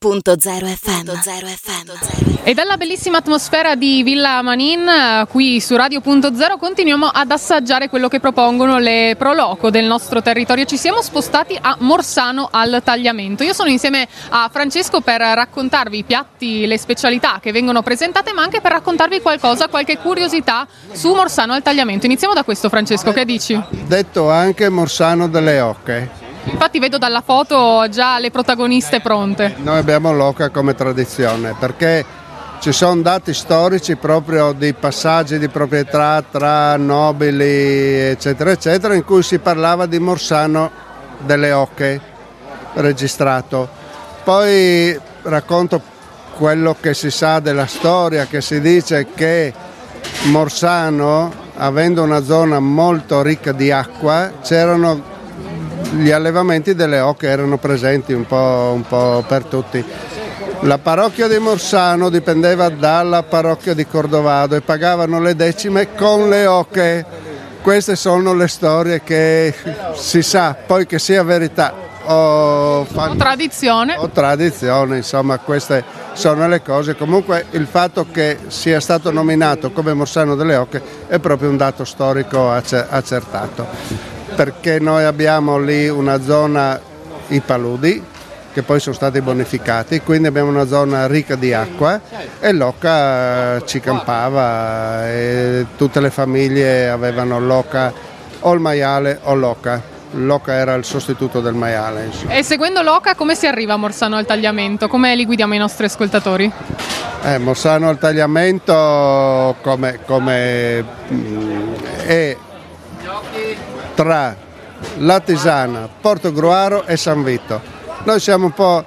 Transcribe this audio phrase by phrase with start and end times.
[0.00, 2.44] Radio.0 FM.
[2.44, 8.20] E dalla bellissima atmosfera di Villa Manin, qui su Radio.0, continuiamo ad assaggiare quello che
[8.20, 10.66] propongono le Proloco del nostro territorio.
[10.66, 13.42] Ci siamo spostati a Morsano al tagliamento.
[13.42, 18.42] Io sono insieme a Francesco per raccontarvi i piatti, le specialità che vengono presentate, ma
[18.42, 22.06] anche per raccontarvi qualcosa, qualche curiosità su Morsano al tagliamento.
[22.06, 23.60] Iniziamo da questo, Francesco, che dici?
[23.68, 26.26] Detto anche Morsano delle Ocche.
[26.50, 29.54] Infatti vedo dalla foto già le protagoniste pronte.
[29.58, 32.04] Noi abbiamo l'oca come tradizione perché
[32.60, 39.22] ci sono dati storici proprio di passaggi di proprietà tra nobili eccetera eccetera in cui
[39.22, 40.70] si parlava di Morsano
[41.18, 42.00] delle Ocche
[42.74, 43.68] registrato.
[44.24, 45.80] Poi racconto
[46.36, 49.52] quello che si sa della storia che si dice che
[50.24, 55.16] Morsano avendo una zona molto ricca di acqua c'erano
[55.92, 59.84] gli allevamenti delle oche erano presenti un po', un po', per tutti.
[60.62, 66.46] La parrocchia di Morsano dipendeva dalla parrocchia di Cordovado e pagavano le decime con le
[66.46, 67.04] oche.
[67.62, 69.54] Queste sono le storie che
[69.94, 73.10] si sa, poi che sia verità o, fan...
[73.10, 73.96] o tradizione.
[73.98, 76.96] O tradizione, insomma queste sono le cose.
[76.96, 81.84] Comunque il fatto che sia stato nominato come Morsano delle Oche è proprio un dato
[81.84, 86.80] storico accertato perché noi abbiamo lì una zona,
[87.26, 88.00] i paludi,
[88.52, 92.00] che poi sono stati bonificati, quindi abbiamo una zona ricca di acqua
[92.38, 97.92] e l'oca eh, ci campava e tutte le famiglie avevano l'oca
[98.38, 99.82] o il maiale o l'oca.
[100.12, 102.04] L'oca era il sostituto del maiale.
[102.04, 102.34] Insomma.
[102.34, 104.86] E seguendo l'oca come si arriva a Morsano al tagliamento?
[104.86, 106.50] Come li guidiamo i nostri ascoltatori?
[107.24, 111.74] Eh, Morsano al tagliamento come, come mm,
[112.06, 112.36] è
[113.98, 114.32] tra
[114.98, 117.60] La Tisana, Porto Gruaro e San Vito.
[118.04, 118.84] Noi siamo un po'...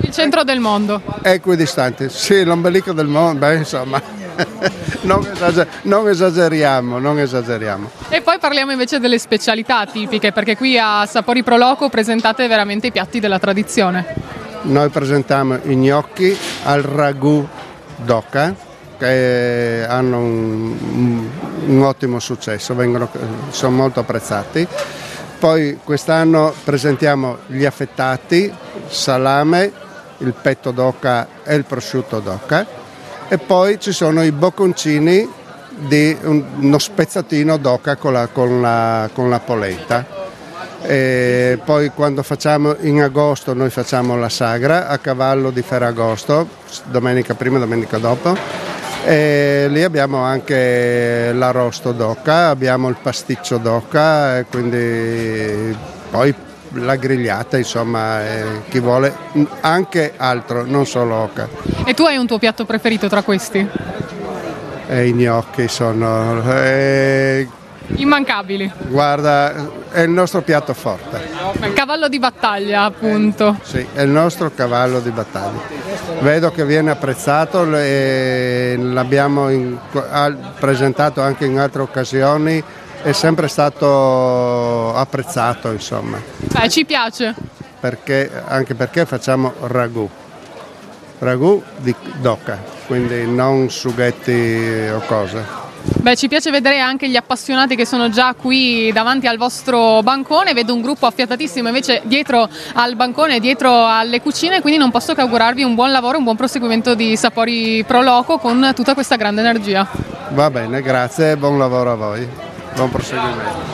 [0.00, 1.02] Il centro del mondo.
[1.20, 4.00] Equidistanti, sì, l'ombelico del mondo, beh insomma.
[5.02, 7.90] non, esager- non, esageriamo, non esageriamo.
[8.08, 12.86] E poi parliamo invece delle specialità tipiche, perché qui a Sapori Pro Loco presentate veramente
[12.86, 14.06] i piatti della tradizione.
[14.62, 17.46] Noi presentiamo i gnocchi al ragù
[17.96, 18.54] d'oca,
[19.04, 21.28] che hanno un,
[21.66, 23.08] un ottimo successo, vengono,
[23.50, 24.66] sono molto apprezzati.
[25.38, 28.50] Poi quest'anno presentiamo gli affettati,
[28.86, 29.72] salame,
[30.18, 32.66] il petto d'oca e il prosciutto d'oca
[33.28, 35.28] e poi ci sono i bocconcini
[35.76, 40.22] di uno spezzatino d'oca con la, con la, con la polenta.
[40.80, 46.46] E poi quando facciamo in agosto noi facciamo la sagra a cavallo di Ferragosto,
[46.84, 48.63] domenica prima domenica dopo
[49.04, 55.76] e lì abbiamo anche l'arrosto d'oca, abbiamo il pasticcio d'oca e quindi
[56.10, 56.34] poi
[56.74, 58.20] la grigliata, insomma,
[58.68, 59.14] chi vuole
[59.60, 61.48] anche altro, non solo oca.
[61.84, 63.68] E tu hai un tuo piatto preferito tra questi?
[64.88, 66.42] E I gnocchi sono...
[66.52, 67.48] E
[67.96, 68.70] Immancabili.
[68.88, 71.28] Guarda, è il nostro piatto forte.
[71.60, 73.58] Il cavallo di battaglia, appunto.
[73.62, 75.60] Sì, è il nostro cavallo di battaglia.
[76.20, 79.78] Vedo che viene apprezzato e l'abbiamo in,
[80.58, 82.62] presentato anche in altre occasioni,
[83.02, 86.18] è sempre stato apprezzato, insomma.
[86.38, 87.34] Beh, ci piace.
[87.78, 90.08] Perché, anche perché facciamo ragù.
[91.18, 95.63] Ragù di d'oca, quindi non sughetti o cose.
[95.84, 100.52] Beh, ci piace vedere anche gli appassionati che sono già qui davanti al vostro bancone,
[100.52, 105.20] vedo un gruppo affiatatissimo invece dietro al bancone, dietro alle cucine, quindi non posso che
[105.20, 109.40] augurarvi un buon lavoro, un buon proseguimento di Sapori Pro Loco con tutta questa grande
[109.40, 109.88] energia.
[110.30, 112.28] Va bene, grazie e buon lavoro a voi.
[112.74, 113.72] Buon proseguimento.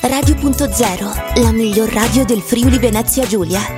[0.00, 3.77] Radio.0, la miglior radio del Friuli Venezia Giulia.